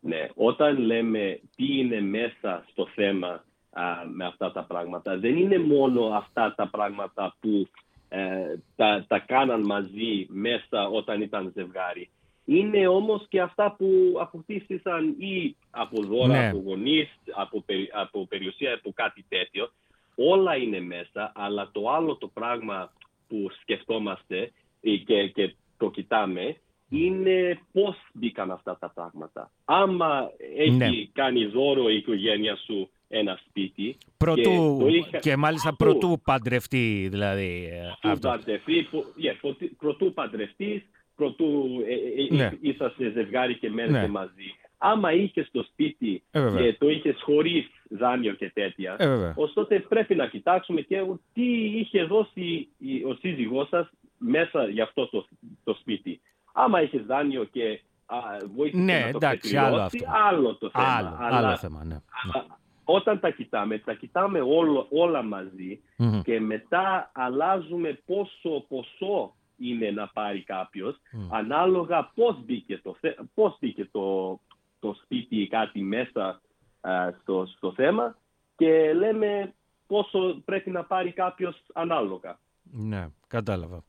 ναι. 0.00 0.28
Όταν 0.34 0.78
λέμε 0.78 1.40
τι 1.56 1.78
είναι 1.78 2.00
μέσα 2.00 2.64
στο 2.70 2.86
θέμα 2.94 3.44
α, 3.70 3.82
με 4.14 4.26
αυτά 4.26 4.52
τα 4.52 4.64
πράγματα, 4.64 5.18
δεν 5.18 5.36
είναι 5.36 5.58
μόνο 5.58 6.04
αυτά 6.06 6.54
τα 6.56 6.68
πράγματα 6.70 7.36
που 7.40 7.68
ε, 8.08 8.54
τα, 8.76 9.04
τα 9.08 9.18
κάναν 9.18 9.60
μαζί 9.66 10.26
μέσα 10.28 10.88
όταν 10.88 11.20
ήταν 11.22 11.52
ζευγάρι. 11.54 12.08
Είναι 12.44 12.86
όμως 12.86 13.26
και 13.28 13.40
αυτά 13.40 13.74
που 13.78 14.14
αποκτήθησαν 14.20 15.14
ή 15.18 15.56
από 15.70 16.02
δώρα, 16.02 16.26
Ναι. 16.40 16.48
από 16.48 16.62
γονείς, 16.66 17.08
από, 17.34 17.62
περι- 17.62 17.90
από 17.92 18.26
περιουσία, 18.26 18.74
από 18.74 18.92
κάτι 18.94 19.24
τέτοιο. 19.28 19.70
Όλα 20.14 20.56
είναι 20.56 20.80
μέσα, 20.80 21.32
αλλά 21.34 21.70
το 21.72 21.90
άλλο 21.90 22.16
το 22.16 22.28
πράγμα 22.28 22.92
που 23.28 23.46
σκεφτόμαστε 23.60 24.52
ε, 24.80 24.96
και, 24.96 25.28
και 25.28 25.54
το 25.76 25.90
κοιτάμε 25.90 26.56
είναι 26.88 27.58
πώς 27.72 27.96
μπήκαν 28.12 28.50
αυτά 28.50 28.78
τα 28.78 28.90
πράγματα. 28.94 29.50
Άμα 29.64 30.30
έχει 30.56 30.70
Ναι. 30.70 30.88
κάνει 31.12 31.44
δώρο 31.46 31.90
η 31.90 31.96
οικογένεια 31.96 32.56
σου 32.56 32.88
ένα 33.08 33.38
σπίτι 33.48 33.96
Προτού, 34.16 34.42
και 34.42 34.48
και, 34.50 35.18
το 35.20 35.28
είχα- 35.28 35.36
μάλιστα 35.38 35.70
Πού; 35.70 35.76
προτού 35.76 36.20
παντρευτεί 36.24 37.08
δηλαδή 37.10 37.68
ε, 37.72 37.78
Πρωτού 38.00 38.08
αυτός. 38.14 38.30
παντρευτεί, 38.30 38.82
που- 38.90 39.04
yeah, 39.22 39.36
ποτι- 39.40 39.76
πρωτού 39.78 40.12
παντρευτείς, 40.12 40.82
πρωτού 41.16 41.68
ε, 41.86 42.22
ε, 42.22 42.34
Ναι. 42.36 42.50
είσαστε 42.60 43.10
ζευγάρι 43.10 43.58
και 43.58 43.70
μένετε 43.70 44.00
Ναι. 44.00 44.08
μαζί. 44.08 44.54
Άμα 44.86 45.12
είχες 45.12 45.48
το 45.52 45.62
σπίτι 45.62 46.22
Ε, 46.30 46.40
βέβαια. 46.40 46.62
και 46.70 46.76
το 46.78 46.88
είχες 46.88 47.16
χωρίς 47.22 47.66
δάνειο 47.88 48.32
και 48.32 48.50
τέτοια, 48.54 48.96
Ε, 48.98 49.06
βέβαια. 49.08 49.32
ωστόσο 49.36 49.68
πρέπει 49.88 50.14
να 50.14 50.26
κοιτάξουμε 50.26 50.80
και 50.80 51.02
τι 51.32 51.44
είχε 51.78 52.04
δώσει 52.04 52.68
η- 52.78 53.04
ο 53.04 53.14
σύζυγός 53.20 53.68
σας 53.68 53.90
μέσα 54.18 54.64
για 54.68 54.82
αυτό 54.84 55.08
το, 55.08 55.26
το 55.64 55.74
σπίτι. 55.80 56.20
Άμα 56.52 56.82
είχες 56.82 57.02
δάνειο 57.06 57.44
και 57.44 57.80
α, 58.06 58.16
βοήθησε 58.54 58.82
Ναι, 58.82 58.98
να 58.98 59.10
το 59.10 59.16
εντάξει, 59.16 59.38
ξεπληρώσει, 59.38 59.74
άλλο 59.74 59.80
αυτό. 59.82 60.28
άλλο 60.28 60.54
το 60.56 60.70
θέμα. 60.70 60.86
Άλλο, 60.86 61.16
Αλλά- 61.20 61.36
άλλο 61.48 61.56
θέμα, 61.56 61.84
ναι. 61.84 61.96
αλλά 62.24 62.46
όταν 62.84 63.20
τα 63.20 63.30
κοιτάμε, 63.30 63.78
τα 63.78 63.94
κοιτάμε 63.94 64.40
όλο, 64.40 64.86
όλα 64.90 65.22
μαζί 65.22 65.80
Μμμ. 65.96 66.20
και 66.22 66.40
μετά 66.40 67.10
αλλάζουμε 67.14 67.98
πόσο 68.06 68.64
ποσό 68.68 69.34
είναι 69.56 69.90
να 69.90 70.06
πάρει 70.08 70.42
κάποιος 70.42 70.96
ανάλογα 71.30 72.10
πώς 72.14 72.36
μπήκε 72.44 72.78
το, 72.82 72.96
θε- 73.00 73.18
πώς 73.34 73.56
μπήκε 73.60 73.88
το, 73.92 74.38
το 74.84 74.96
σπίτι 75.02 75.36
ή 75.36 75.48
κάτι 75.48 75.82
μέσα 75.82 76.40
α, 76.80 77.12
στο, 77.20 77.46
στο 77.56 77.72
θέμα 77.72 78.16
και 78.56 78.92
λέμε 78.92 79.54
πόσο 79.86 80.42
πρέπει 80.44 80.70
να 80.70 80.84
πάρει 80.84 81.12
κάποιος 81.12 81.62
ανάλογα. 81.72 82.38
Ναι, 82.62 83.06
κατάλαβα. 83.26 83.84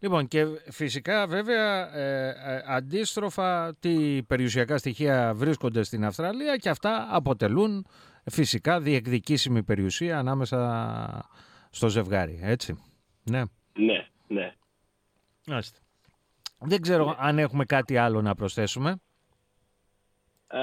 Λοιπόν, 0.00 0.28
και 0.28 0.44
φυσικά 0.70 1.26
βέβαια 1.26 1.96
ε, 1.96 2.28
ε, 2.28 2.62
αντίστροφα 2.66 3.74
τι 3.80 4.22
περιουσιακά 4.22 4.78
στοιχεία 4.78 5.32
βρίσκονται 5.34 5.82
στην 5.82 6.04
Αυστραλία 6.04 6.56
και 6.56 6.68
αυτά 6.68 7.08
αποτελούν 7.10 7.86
φυσικά 8.24 8.80
διεκδικήσιμη 8.80 9.62
περιουσία 9.62 10.18
ανάμεσα 10.18 11.28
στο 11.70 11.88
ζευγάρι, 11.88 12.38
έτσι. 12.42 12.82
Ναι. 13.30 13.42
Ναι, 13.74 14.06
ναι. 14.28 14.54
Μάλιστα. 15.46 15.78
Δεν 16.58 16.80
ξέρω 16.80 17.16
αν 17.18 17.38
έχουμε 17.38 17.64
κάτι 17.64 17.96
άλλο 17.96 18.22
να 18.22 18.34
προσθέσουμε. 18.34 19.00
Ε, 20.48 20.58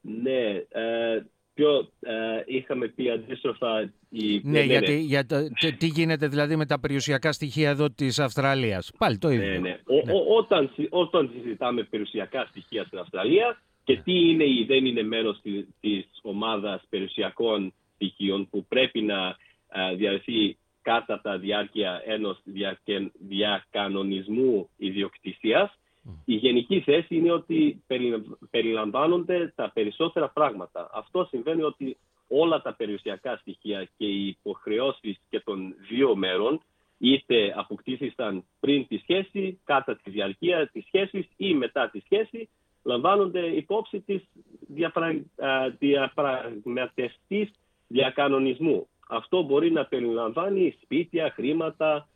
ναι, 0.00 0.62
ε, 0.68 1.22
πιο, 1.54 1.90
ε, 2.00 2.42
είχαμε 2.46 2.88
πει 2.88 3.10
αντίστροφα... 3.10 3.92
Η, 4.10 4.40
Ναι, 4.44 4.60
γιατί 4.60 4.98
για 5.00 5.26
το- 5.26 5.48
τι- 5.60 5.72
τι 5.76 5.86
γίνεται 5.86 6.28
δηλαδή 6.28 6.56
με 6.56 6.66
τα 6.66 6.80
περιουσιακά 6.80 7.32
στοιχεία 7.32 7.68
εδώ 7.70 7.90
της 7.90 8.18
Αυστραλίας; 8.18 8.92
Πάλι 8.98 9.18
το 9.18 9.30
ίδιο. 9.30 9.48
Ναι, 9.50 9.58
ναι. 9.58 9.80
Ο, 9.84 9.96
ο- 9.96 10.36
όταν, 10.36 10.70
συ- 10.74 10.86
όταν 10.90 11.30
συζητάμε 11.34 11.82
περιουσιακά 11.82 12.46
στοιχεία 12.50 12.84
στην 12.84 12.98
Αυστραλία 12.98 13.62
και 13.84 13.96
τι 13.96 14.28
είναι 14.28 14.44
ή 14.44 14.64
δεν 14.68 14.86
είναι 14.86 15.02
μέρος 15.02 15.40
της, 15.42 15.66
της 15.80 16.06
ομάδας 16.22 16.82
περιουσιακών 16.88 17.74
στοιχείων 17.94 18.48
που 18.50 18.64
πρέπει 18.66 19.02
να 19.02 19.36
ε, 19.68 19.94
διαρρεθεί 19.94 20.56
κατά 20.82 21.20
τα 21.20 21.38
διάρκεια 21.38 22.02
ενός 22.06 22.40
διακε- 22.44 23.12
διακανονισμού 23.28 24.68
ιδιοκτησίας, 24.76 25.78
η 26.24 26.34
γενική 26.34 26.80
θέση 26.80 27.16
είναι 27.16 27.32
ότι 27.32 27.82
περι- 27.86 28.22
περιλαμβάνονται 28.50 29.52
τα 29.56 29.70
περισσότερα 29.74 30.28
πράγματα. 30.28 30.90
Αυτό 30.92 31.24
συμβαίνει 31.30 31.62
ότι 31.62 31.96
όλα 32.28 32.62
τα 32.62 32.74
περιουσιακά 32.74 33.36
στοιχεία 33.36 33.88
και 33.96 34.06
οι 34.06 34.26
υποχρεώσεις 34.26 35.20
και 35.30 35.40
των 35.40 35.74
δύο 35.88 36.16
μέρων 36.16 36.60
είτε 36.98 37.54
αποκτήθησαν 37.56 38.44
πριν 38.60 38.86
τη 38.86 38.98
σχέση, 38.98 39.60
κατά 39.64 39.96
τη 39.96 40.10
διαρκεία 40.10 40.68
της 40.72 40.84
σχέσης 40.86 41.26
ή 41.36 41.54
μετά 41.54 41.90
τη 41.90 42.00
σχέση, 42.00 42.48
λαμβάνονται 42.82 43.46
υπόψη 43.46 44.00
της 44.00 44.22
διαπρα... 44.68 45.06
α, 45.36 45.68
διαπραγματευτής 45.78 47.50
διακανονισμού. 47.88 48.86
Αυτό 49.08 49.42
μπορεί 49.42 49.70
να 49.70 49.84
περιλαμβάνει 49.86 50.76
σπίτια, 50.82 51.30
χρήματα, 51.30 52.08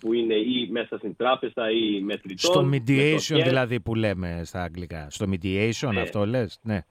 που 0.00 0.12
είναι 0.12 0.34
ή 0.34 0.68
μέσα 0.70 0.98
στην 0.98 1.16
τράπεζα 1.16 1.70
ή 1.70 2.00
μετρητών. 2.00 2.52
Στο 2.52 2.70
mediation 2.72 3.42
δηλαδή 3.44 3.80
που 3.80 3.94
λέμε 3.94 4.40
στα 4.44 4.62
αγγλικά. 4.62 5.06
Στο 5.10 5.26
mediation 5.30 5.92
ναι. 5.92 6.00
αυτό 6.00 6.26
λες, 6.26 6.58
ναι. 6.62 6.84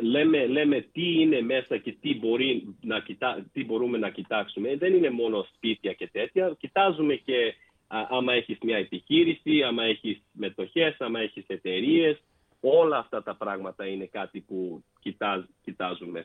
Λέμε, 0.00 0.46
λέμε 0.46 0.80
τι 0.92 1.20
είναι 1.20 1.40
μέσα 1.40 1.76
και 1.76 1.96
τι, 2.00 2.14
μπορεί 2.18 2.76
να 2.80 3.00
κοιτά, 3.00 3.44
τι 3.52 3.64
μπορούμε 3.64 3.98
να 3.98 4.10
κοιτάξουμε. 4.10 4.76
Δεν 4.76 4.94
είναι 4.94 5.10
μόνο 5.10 5.46
σπίτια 5.54 5.92
και 5.92 6.08
τέτοια. 6.12 6.56
Κοιτάζουμε 6.58 7.14
και 7.14 7.54
άμα 7.86 8.32
έχεις 8.32 8.58
μια 8.62 8.76
επιχείρηση, 8.76 9.62
άμα 9.62 9.84
έχεις 9.84 10.22
μετοχές, 10.32 10.96
άμα 10.98 11.20
έχεις 11.20 11.44
εταιρείες. 11.46 12.22
Όλα 12.60 12.98
αυτά 12.98 13.22
τα 13.22 13.34
πράγματα 13.34 13.86
είναι 13.86 14.04
κάτι 14.04 14.40
που 14.40 14.84
κοιτάζ, 15.00 15.42
κοιτάζουμε. 15.62 16.24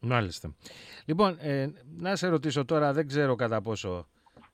Μάλιστα. 0.00 0.54
Λοιπόν, 1.06 1.36
ε, 1.40 1.66
να 1.96 2.16
σε 2.16 2.28
ρωτήσω 2.28 2.64
τώρα, 2.64 2.92
δεν 2.92 3.06
ξέρω 3.06 3.34
κατά 3.34 3.62
πόσο 3.62 4.06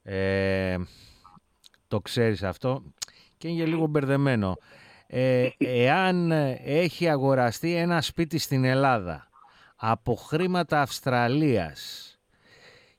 ε, 0.02 0.76
το 1.88 2.00
ξέρεις 2.00 2.42
αυτό 2.42 2.82
και 3.36 3.48
είναι 3.48 3.64
λίγο 3.64 3.86
μπερδεμένο. 3.86 4.56
Ε, 5.06 5.48
εάν 5.58 6.30
έχει 6.64 7.08
αγοραστεί 7.08 7.74
ένα 7.74 8.00
σπίτι 8.00 8.38
στην 8.38 8.64
Ελλάδα 8.64 9.28
από 9.76 10.14
χρήματα 10.14 10.80
Αυστραλίας 10.80 12.12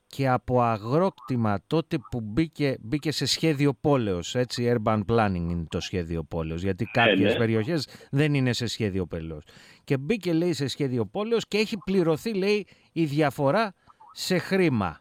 και 0.06 0.28
από 0.28 0.62
αγρόκτημα 0.62 1.58
τότε 1.66 1.98
που 2.10 2.20
μπήκε, 2.20 2.76
μπήκε 2.80 3.12
σε 3.12 3.26
σχέδιο 3.26 3.74
πόλεως, 3.80 4.34
έτσι, 4.34 4.76
urban 4.76 5.02
planning 5.08 5.46
είναι 5.50 5.64
το 5.68 5.80
σχέδιο 5.80 6.24
πόλεως, 6.24 6.62
γιατί 6.62 6.84
ε, 6.84 6.90
κάποιες 7.00 7.32
ναι. 7.32 7.38
περιοχές 7.38 7.88
δεν 8.10 8.34
είναι 8.34 8.52
σε 8.52 8.66
σχέδιο 8.66 9.06
πόλεως. 9.06 9.44
Και 9.84 9.96
μπήκε, 9.96 10.32
λέει, 10.32 10.52
σε 10.52 10.68
σχέδιο 10.68 11.06
πόλεως 11.06 11.48
και 11.48 11.58
έχει 11.58 11.76
πληρωθεί, 11.84 12.34
λέει, 12.34 12.66
η 12.92 13.04
διαφορά 13.04 13.74
σε 14.12 14.38
χρήμα. 14.38 15.00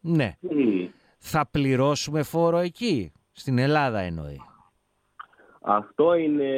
Ναι. 0.00 0.36
Θα 1.26 1.48
πληρώσουμε 1.50 2.22
φόρο 2.22 2.58
εκεί, 2.58 3.12
στην 3.32 3.58
Ελλάδα 3.58 3.98
εννοεί. 4.00 4.40
Αυτό 5.60 6.14
είναι 6.14 6.52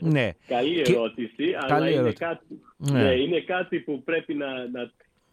ναι. 0.00 0.30
καλή 0.54 0.80
ερώτηση, 0.80 1.44
αλλά 1.60 1.90
Είναι, 1.90 2.12
κάτι, 2.12 2.44
ναι. 2.76 3.02
ναι. 3.02 3.12
είναι 3.12 3.40
κάτι 3.40 3.80
που 3.80 4.02
πρέπει 4.02 4.34
να, 4.34 4.46
να 4.46 4.80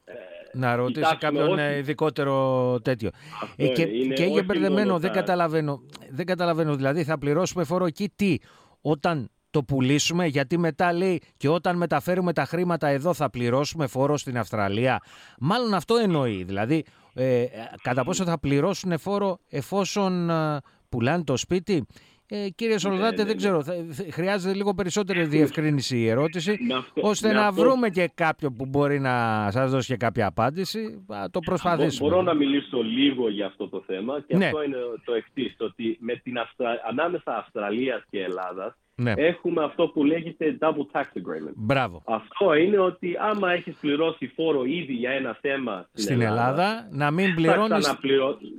ε, 0.05 0.13
να 0.53 0.75
ρωτήσει 0.75 1.17
κάποιον 1.17 1.59
όχι. 1.59 1.77
ειδικότερο 1.77 2.79
τέτοιο. 2.81 3.09
Ε, 3.55 3.67
και 3.67 3.85
και 3.85 4.23
έγινε 4.23 4.43
μπερδεμένο, 4.43 4.99
δεν 4.99 5.11
καταλαβαίνω. 5.11 5.81
Δεν 6.09 6.25
καταλαβαίνω. 6.25 6.75
Δηλαδή 6.75 7.03
θα 7.03 7.17
πληρώσουμε 7.17 7.63
φόρο 7.63 7.85
εκεί 7.85 8.11
τι, 8.15 8.37
όταν 8.81 9.29
το 9.49 9.63
πουλήσουμε, 9.63 10.25
γιατί 10.25 10.57
μετά 10.57 10.93
λέει 10.93 11.21
και 11.37 11.49
όταν 11.49 11.77
μεταφέρουμε 11.77 12.33
τα 12.33 12.45
χρήματα 12.45 12.87
εδώ 12.87 13.13
θα 13.13 13.29
πληρώσουμε 13.29 13.87
φόρο 13.87 14.17
στην 14.17 14.37
Αυστραλία. 14.37 15.01
Μάλλον 15.39 15.73
αυτό 15.73 15.95
εννοεί. 15.95 16.43
Δηλαδή, 16.43 16.85
ε, 17.13 17.45
κατά 17.81 18.03
πόσο 18.03 18.23
θα 18.23 18.39
πληρώσουν 18.39 18.99
φόρο 18.99 19.39
εφόσον 19.49 20.29
ε, 20.29 20.59
πουλάνε 20.89 21.23
το 21.23 21.37
σπίτι; 21.37 21.85
Ε, 22.27 22.49
κύριε 22.49 22.77
Σολδάτε, 22.77 23.09
ναι, 23.09 23.15
δεν 23.15 23.25
ναι, 23.25 23.33
ξέρω, 23.35 23.63
χρειάζεται 24.11 24.55
λίγο 24.55 24.73
περισσότερη 24.73 25.25
διευκρίνηση 25.25 25.97
η 25.97 26.07
ερώτηση, 26.07 26.57
ώστε 27.11 27.33
να 27.33 27.51
βρούμε 27.51 27.89
και 27.89 28.11
κάποιον 28.13 28.55
που 28.55 28.65
μπορεί 28.65 28.99
να 28.99 29.47
σας 29.51 29.71
δώσει 29.71 29.87
και 29.87 29.97
κάποια 29.97 30.27
απάντηση. 30.27 31.05
το 31.31 31.39
προσπαθήσουμε. 31.39 32.09
Μπορώ 32.09 32.21
να 32.21 32.33
μιλήσω 32.33 32.81
λίγο 32.81 33.29
για 33.29 33.45
αυτό 33.45 33.69
το 33.69 33.83
θέμα 33.85 34.21
και 34.27 34.37
ναι. 34.37 34.45
αυτό 34.45 34.63
είναι 34.63 34.77
το 35.05 35.13
εξής, 35.13 35.55
ότι 35.59 35.97
με 35.99 36.15
την 36.15 36.37
Αυστρα... 36.37 36.69
ανάμεσα 36.89 37.37
Αυστραλίας 37.37 38.03
και 38.09 38.23
Ελλάδας 38.23 38.73
ναι. 38.95 39.13
έχουμε 39.15 39.63
αυτό 39.63 39.87
που 39.87 40.03
λέγεται 40.03 40.57
double 40.61 40.85
tax 40.91 41.03
agreement. 41.03 41.53
Μπράβο. 41.55 42.01
Αυτό 42.05 42.53
είναι 42.53 42.79
ότι 42.79 43.15
άμα 43.19 43.51
έχεις 43.51 43.75
πληρώσει 43.75 44.27
φόρο 44.27 44.63
ήδη 44.63 44.93
για 44.93 45.11
ένα 45.11 45.37
θέμα 45.41 45.87
στην, 45.91 46.03
στην 46.03 46.21
Ελλάδα, 46.21 46.87
να 46.91 47.11
μην 47.11 47.35
πληρώνεις... 47.35 47.95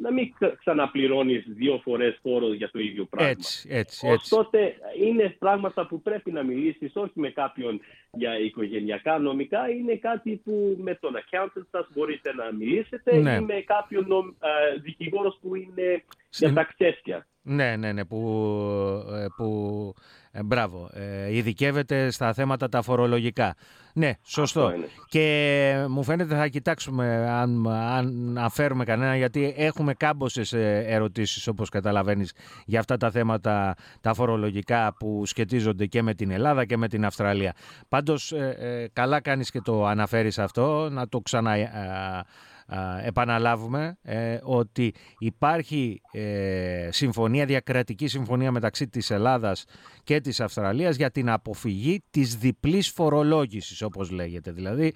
να 0.03 0.13
μην 0.13 0.33
ξαναπληρώνεις 0.59 1.45
δύο 1.47 1.81
φορές 1.83 2.19
φόρο 2.23 2.55
για 2.55 2.71
το 2.71 2.79
ίδιο 2.79 3.05
πράγμα. 3.05 3.31
Έτσι, 3.31 3.69
έτσι, 3.71 4.09
έτσι. 4.09 4.35
Ωστότε 4.35 4.75
είναι 5.01 5.37
πράγματα 5.39 5.87
που 5.87 6.03
πρέπει 6.03 6.33
να 6.33 6.43
μιλήσεις 6.43 6.97
όχι 6.97 7.21
με 7.21 7.31
κάποιον 7.31 7.81
για 8.13 8.39
οικογενειακά 8.39 9.19
νομικά, 9.19 9.69
είναι 9.71 9.95
κάτι 9.95 10.41
που 10.45 10.77
με 10.81 10.95
τον 10.95 11.13
accountant 11.15 11.67
σας 11.71 11.89
μπορείτε 11.95 12.35
να 12.35 12.53
μιλήσετε 12.53 13.17
ναι. 13.17 13.33
ή 13.33 13.41
με 13.41 13.61
κάποιον 13.67 14.05
νομ, 14.09 14.27
ε, 14.29 14.79
δικηγόρος 14.81 15.39
που 15.41 15.55
είναι 15.55 16.05
για 16.31 16.53
τα 16.53 16.65
ξέσια. 16.65 17.27
Ναι, 17.43 17.77
ναι, 17.77 17.93
ναι, 17.93 18.05
που, 18.05 18.19
ε, 19.13 19.27
που 19.37 19.95
ε, 20.37 20.43
μπράβο, 20.43 20.91
ε, 20.93 21.37
ειδικεύεται 21.37 22.11
στα 22.11 22.33
θέματα 22.33 22.69
τα 22.69 22.83
φορολογικά. 22.83 23.55
Ναι, 23.93 24.13
σωστό. 24.25 24.73
Και 25.09 25.87
μου 25.89 26.03
φαίνεται 26.03 26.35
θα 26.35 26.47
κοιτάξουμε 26.49 27.29
αν, 27.31 27.69
αν 27.69 28.51
φέρουμε 28.51 28.85
κανένα, 28.85 29.17
γιατί 29.17 29.55
έχουμε 29.57 29.95
κάμποσες 29.95 30.53
ε, 30.53 30.85
ερωτήσεις, 30.87 31.47
όπως 31.47 31.69
καταλαβαίνεις, 31.69 32.33
για 32.65 32.81
αυτά 32.81 32.97
τα 32.97 33.11
θέματα 33.11 33.75
τα 34.01 34.15
φορολογικά 34.15 34.95
που 34.99 35.23
σχετίζονται 35.27 35.87
και 35.87 36.03
με 36.03 36.15
την 36.15 36.31
Ελλάδα 36.31 36.65
και 36.65 36.77
με 36.77 36.89
την 36.89 37.05
Αυστραλία. 37.05 37.55
Πάντως, 37.89 38.33
καλά 38.93 39.21
κάνεις 39.21 39.51
και 39.51 39.61
το 39.61 39.87
αναφέρεις 39.87 40.39
αυτό, 40.39 40.89
να 40.91 41.09
το 41.09 41.21
ξανα 41.21 41.57
επαναλάβουμε 43.05 43.99
ε, 44.03 44.39
ότι 44.43 44.95
υπάρχει 45.19 46.01
ε, 46.13 46.89
συμφωνία, 46.93 47.45
διακρατική 47.45 48.07
συμφωνία 48.07 48.53
μεταξύ 48.53 48.89
της 48.89 49.11
Ελλάδας 49.11 49.65
και 50.05 50.21
της 50.21 50.41
Αυστραλίας 50.41 50.97
για 50.97 51.11
την 51.11 51.31
αποφυγή 51.31 52.03
της 52.11 52.37
διπλής 52.37 52.91
φορολόγησης 52.91 53.83
όπως 53.83 54.11
λέγεται. 54.11 54.53
Δηλαδή 54.53 54.95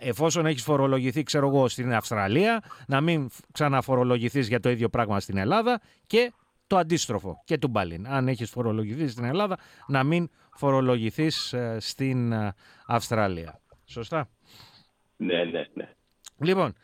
εφόσον 0.00 0.46
έχεις 0.46 0.62
φορολογηθεί 0.62 1.22
ξέρω 1.22 1.48
εγώ 1.48 1.68
στην 1.68 1.94
Αυστραλία 1.94 2.62
να 2.86 3.00
μην 3.00 3.28
ξαναφορολογηθείς 3.52 4.48
για 4.48 4.60
το 4.60 4.70
ίδιο 4.70 4.88
πράγμα 4.88 5.20
στην 5.20 5.36
Ελλάδα 5.36 5.80
και 6.06 6.32
το 6.66 6.76
αντίστροφο 6.76 7.42
και 7.44 7.58
του 7.58 7.68
Μπάλιν. 7.68 8.06
Αν 8.08 8.28
έχεις 8.28 8.50
φορολογηθεί 8.50 9.08
στην 9.08 9.24
Ελλάδα 9.24 9.58
να 9.86 10.04
μην 10.04 10.30
φορολογηθείς 10.56 11.52
ε, 11.52 11.76
στην 11.80 12.34
Αυστραλία. 12.86 13.60
Σωστά; 13.84 14.28
Ναι, 15.16 15.44
ναι, 15.44 15.66
ναι. 15.74 15.88
Λοιπόν, 16.38 16.74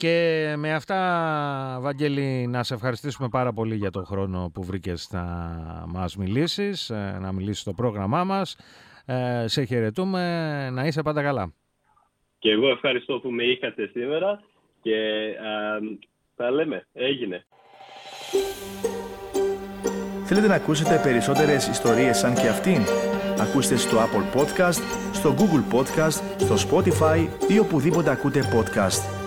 και 0.00 0.54
με 0.56 0.74
αυτά, 0.74 1.78
Βαγγέλη, 1.80 2.46
να 2.46 2.62
σε 2.62 2.74
ευχαριστήσουμε 2.74 3.28
πάρα 3.28 3.52
πολύ 3.52 3.74
για 3.74 3.90
τον 3.90 4.04
χρόνο 4.04 4.50
που 4.54 4.62
βρήκες 4.62 5.08
να 5.10 5.24
μας 5.88 6.16
μιλήσεις, 6.16 6.90
ε, 6.90 7.18
να 7.20 7.32
μιλήσεις 7.32 7.60
στο 7.60 7.72
πρόγραμμά 7.72 8.24
μας. 8.24 8.56
Ε, 9.06 9.44
σε 9.46 9.64
χαιρετούμε, 9.64 10.70
να 10.70 10.84
είσαι 10.84 11.02
πάντα 11.02 11.22
καλά. 11.22 11.52
Και 12.38 12.50
εγώ 12.50 12.68
ευχαριστώ 12.68 13.18
που 13.18 13.30
με 13.30 13.42
είχατε 13.42 13.86
σήμερα 13.92 14.40
και 14.82 14.96
θα 16.36 16.50
λέμε, 16.50 16.86
έγινε. 16.92 17.44
Θέλετε 20.24 20.46
να 20.46 20.54
ακούσετε 20.54 21.00
περισσότερες 21.02 21.68
ιστορίες 21.68 22.18
σαν 22.18 22.34
και 22.34 22.48
αυτήν; 22.48 22.82
Ακούστε 23.40 23.76
στο 23.76 23.96
Apple 23.96 24.38
Podcast, 24.40 24.82
στο 25.12 25.34
Google 25.38 25.74
Podcast, 25.76 26.38
στο 26.38 26.54
Spotify 26.68 27.28
ή 27.48 27.58
οπουδήποτε 27.58 28.10
ακούτε 28.10 28.40
podcast. 28.40 29.19